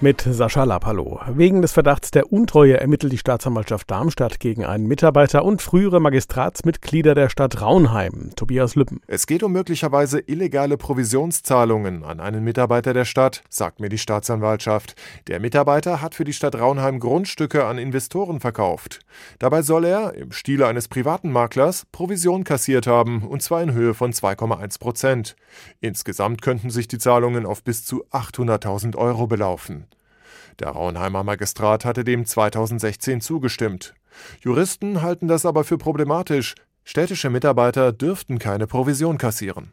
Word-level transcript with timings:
mit 0.00 0.20
Sascha 0.20 0.64
Lapallo. 0.64 1.20
Wegen 1.28 1.60
des 1.60 1.72
Verdachts 1.72 2.12
der 2.12 2.32
Untreue 2.32 2.78
ermittelt 2.78 3.12
die 3.12 3.18
Staatsanwaltschaft 3.18 3.90
Darmstadt 3.90 4.38
gegen 4.38 4.64
einen 4.64 4.86
Mitarbeiter 4.86 5.44
und 5.44 5.60
frühere 5.60 6.00
Magistratsmitglieder 6.00 7.16
der 7.16 7.28
Stadt 7.28 7.60
Raunheim, 7.60 8.30
Tobias 8.36 8.76
Lüppen. 8.76 9.00
Es 9.08 9.26
geht 9.26 9.42
um 9.42 9.52
möglicherweise 9.52 10.20
illegale 10.20 10.76
Provisionszahlungen 10.76 12.04
an 12.04 12.20
einen 12.20 12.44
Mitarbeiter 12.44 12.94
der 12.94 13.04
Stadt, 13.04 13.42
sagt 13.48 13.80
mir 13.80 13.88
die 13.88 13.98
Staatsanwaltschaft. 13.98 14.94
Der 15.26 15.40
Mitarbeiter 15.40 16.00
hat 16.00 16.14
für 16.14 16.24
die 16.24 16.32
Stadt 16.32 16.56
Raunheim 16.56 17.00
Grundstücke 17.00 17.64
an 17.64 17.78
Investoren 17.78 18.38
verkauft. 18.38 19.00
Dabei 19.40 19.62
soll 19.62 19.84
er, 19.84 20.14
im 20.14 20.30
Stile 20.30 20.68
eines 20.68 20.86
privaten 20.86 21.32
Maklers, 21.32 21.86
Provision 21.90 22.44
kassiert 22.44 22.86
haben, 22.86 23.22
und 23.22 23.42
zwar 23.42 23.62
in 23.62 23.72
Höhe 23.72 23.94
von 23.94 24.12
2,1 24.12 24.78
Prozent. 24.78 25.36
Insgesamt 25.80 26.40
könnten 26.42 26.70
sich 26.70 26.86
die 26.86 26.98
Zahlungen 26.98 27.46
auf 27.46 27.64
bis 27.64 27.84
zu 27.84 28.04
800.000 28.12 28.96
Euro 28.96 29.26
belaufen. 29.26 29.87
Der 30.60 30.68
Rauenheimer 30.68 31.24
Magistrat 31.24 31.84
hatte 31.84 32.04
dem 32.04 32.26
2016 32.26 33.20
zugestimmt. 33.20 33.94
Juristen 34.40 35.02
halten 35.02 35.28
das 35.28 35.46
aber 35.46 35.64
für 35.64 35.78
problematisch. 35.78 36.54
Städtische 36.84 37.30
Mitarbeiter 37.30 37.92
dürften 37.92 38.38
keine 38.38 38.66
Provision 38.66 39.18
kassieren. 39.18 39.72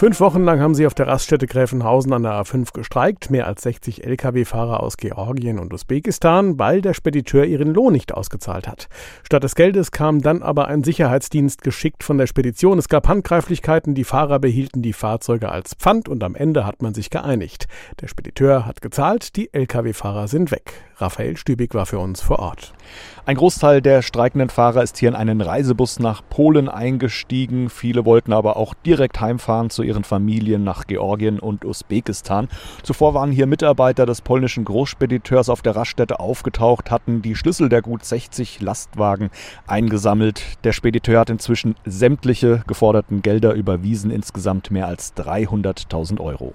Fünf 0.00 0.18
Wochen 0.20 0.44
lang 0.44 0.60
haben 0.60 0.74
sie 0.74 0.86
auf 0.86 0.94
der 0.94 1.08
Raststätte 1.08 1.46
Gräfenhausen 1.46 2.14
an 2.14 2.22
der 2.22 2.32
A5 2.32 2.72
gestreikt, 2.72 3.28
mehr 3.28 3.46
als 3.46 3.60
60 3.60 4.02
Lkw-Fahrer 4.02 4.82
aus 4.82 4.96
Georgien 4.96 5.58
und 5.58 5.74
Usbekistan, 5.74 6.58
weil 6.58 6.80
der 6.80 6.94
Spediteur 6.94 7.44
ihren 7.44 7.74
Lohn 7.74 7.92
nicht 7.92 8.14
ausgezahlt 8.14 8.66
hat. 8.66 8.88
Statt 9.22 9.44
des 9.44 9.54
Geldes 9.54 9.90
kam 9.90 10.22
dann 10.22 10.42
aber 10.42 10.68
ein 10.68 10.84
Sicherheitsdienst 10.84 11.60
geschickt 11.60 12.02
von 12.02 12.16
der 12.16 12.26
Spedition. 12.26 12.78
Es 12.78 12.88
gab 12.88 13.08
Handgreiflichkeiten, 13.08 13.94
die 13.94 14.04
Fahrer 14.04 14.38
behielten 14.38 14.80
die 14.80 14.94
Fahrzeuge 14.94 15.50
als 15.50 15.74
Pfand 15.74 16.08
und 16.08 16.24
am 16.24 16.34
Ende 16.34 16.64
hat 16.64 16.80
man 16.80 16.94
sich 16.94 17.10
geeinigt. 17.10 17.66
Der 18.00 18.08
Spediteur 18.08 18.64
hat 18.64 18.80
gezahlt, 18.80 19.36
die 19.36 19.52
Lkw-Fahrer 19.52 20.28
sind 20.28 20.50
weg. 20.50 20.72
Raphael 20.96 21.36
Stübig 21.36 21.74
war 21.74 21.86
für 21.86 21.98
uns 21.98 22.20
vor 22.20 22.38
Ort. 22.38 22.72
Ein 23.26 23.36
Großteil 23.36 23.80
der 23.80 24.02
streikenden 24.02 24.50
Fahrer 24.50 24.82
ist 24.82 24.98
hier 24.98 25.08
in 25.08 25.14
einen 25.14 25.40
Reisebus 25.40 25.98
nach 25.98 26.22
Polen 26.28 26.68
eingestiegen. 26.68 27.70
Viele 27.70 28.04
wollten 28.04 28.32
aber 28.32 28.56
auch 28.56 28.74
direkt 28.74 29.20
heimfahren 29.20 29.70
zu 29.70 29.82
ihren 29.90 30.04
Familien 30.04 30.64
nach 30.64 30.86
Georgien 30.86 31.38
und 31.38 31.64
Usbekistan. 31.64 32.48
Zuvor 32.82 33.12
waren 33.14 33.32
hier 33.32 33.46
Mitarbeiter 33.46 34.06
des 34.06 34.22
polnischen 34.22 34.64
Großspediteurs 34.64 35.48
auf 35.48 35.62
der 35.62 35.76
Raststätte 35.76 36.20
aufgetaucht, 36.20 36.90
hatten 36.90 37.22
die 37.22 37.34
Schlüssel 37.34 37.68
der 37.68 37.82
gut 37.82 38.04
60 38.04 38.60
Lastwagen 38.60 39.30
eingesammelt. 39.66 40.42
Der 40.64 40.72
Spediteur 40.72 41.20
hat 41.20 41.30
inzwischen 41.30 41.74
sämtliche 41.84 42.62
geforderten 42.66 43.22
Gelder 43.22 43.52
überwiesen, 43.54 44.10
insgesamt 44.10 44.70
mehr 44.70 44.86
als 44.86 45.14
300.000 45.16 46.20
Euro. 46.20 46.54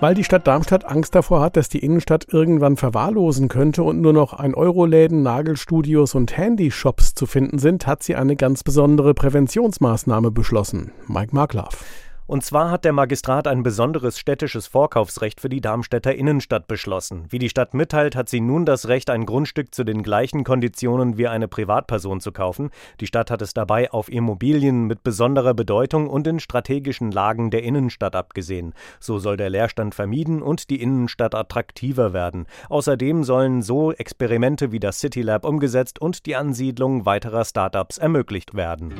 Weil 0.00 0.14
die 0.14 0.24
Stadt 0.24 0.46
Darmstadt 0.46 0.86
Angst 0.86 1.14
davor 1.14 1.42
hat, 1.42 1.58
dass 1.58 1.68
die 1.68 1.80
Innenstadt 1.80 2.26
irgendwann 2.32 2.78
verwahrlosen 2.78 3.48
könnte 3.48 3.82
und 3.82 4.00
nur 4.00 4.14
noch 4.14 4.32
ein 4.32 4.54
Euro-Läden, 4.54 5.22
Nagelstudios 5.22 6.14
und 6.14 6.38
Handyshops 6.38 7.14
zu 7.14 7.26
finden 7.26 7.58
sind, 7.58 7.86
hat 7.86 8.02
sie 8.02 8.16
eine 8.16 8.34
ganz 8.34 8.64
besondere 8.64 9.12
Präventionsmaßnahme 9.12 10.30
beschlossen. 10.30 10.92
Mike 11.06 11.34
Marklaff. 11.34 11.84
Und 12.30 12.44
zwar 12.44 12.70
hat 12.70 12.84
der 12.84 12.92
Magistrat 12.92 13.48
ein 13.48 13.64
besonderes 13.64 14.16
städtisches 14.16 14.68
Vorkaufsrecht 14.68 15.40
für 15.40 15.48
die 15.48 15.60
Darmstädter 15.60 16.14
Innenstadt 16.14 16.68
beschlossen. 16.68 17.24
Wie 17.28 17.40
die 17.40 17.48
Stadt 17.48 17.74
mitteilt, 17.74 18.14
hat 18.14 18.28
sie 18.28 18.40
nun 18.40 18.64
das 18.64 18.86
Recht, 18.86 19.10
ein 19.10 19.26
Grundstück 19.26 19.74
zu 19.74 19.82
den 19.82 20.04
gleichen 20.04 20.44
Konditionen 20.44 21.18
wie 21.18 21.26
eine 21.26 21.48
Privatperson 21.48 22.20
zu 22.20 22.30
kaufen. 22.30 22.70
Die 23.00 23.08
Stadt 23.08 23.32
hat 23.32 23.42
es 23.42 23.52
dabei 23.52 23.90
auf 23.90 24.08
Immobilien 24.08 24.84
mit 24.84 25.02
besonderer 25.02 25.54
Bedeutung 25.54 26.08
und 26.08 26.24
in 26.28 26.38
strategischen 26.38 27.10
Lagen 27.10 27.50
der 27.50 27.64
Innenstadt 27.64 28.14
abgesehen. 28.14 28.74
So 29.00 29.18
soll 29.18 29.36
der 29.36 29.50
Leerstand 29.50 29.96
vermieden 29.96 30.40
und 30.40 30.70
die 30.70 30.80
Innenstadt 30.80 31.34
attraktiver 31.34 32.12
werden. 32.12 32.46
Außerdem 32.68 33.24
sollen 33.24 33.60
so 33.60 33.90
Experimente 33.90 34.70
wie 34.70 34.78
das 34.78 35.00
City 35.00 35.22
Lab 35.22 35.44
umgesetzt 35.44 36.00
und 36.00 36.26
die 36.26 36.36
Ansiedlung 36.36 37.06
weiterer 37.06 37.44
Startups 37.44 37.98
ermöglicht 37.98 38.54
werden. 38.54 38.94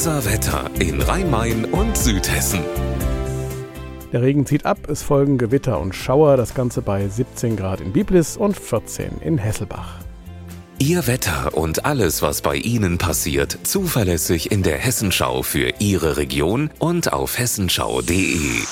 Unser 0.00 0.24
Wetter 0.24 0.70
in 0.78 1.02
Rhein-Main 1.02 1.66
und 1.66 1.94
Südhessen. 1.94 2.60
Der 4.14 4.22
Regen 4.22 4.46
zieht 4.46 4.64
ab, 4.64 4.88
es 4.88 5.02
folgen 5.02 5.36
Gewitter 5.36 5.78
und 5.78 5.94
Schauer, 5.94 6.38
das 6.38 6.54
Ganze 6.54 6.80
bei 6.80 7.06
17 7.06 7.54
Grad 7.54 7.82
in 7.82 7.92
Biblis 7.92 8.38
und 8.38 8.58
14 8.58 9.18
in 9.20 9.36
Hesselbach. 9.36 9.98
Ihr 10.78 11.06
Wetter 11.06 11.54
und 11.54 11.84
alles, 11.84 12.22
was 12.22 12.40
bei 12.40 12.56
Ihnen 12.56 12.96
passiert, 12.96 13.58
zuverlässig 13.64 14.50
in 14.50 14.62
der 14.62 14.78
Hessenschau 14.78 15.42
für 15.42 15.70
Ihre 15.80 16.16
Region 16.16 16.70
und 16.78 17.12
auf 17.12 17.38
hessenschau.de. 17.38 18.62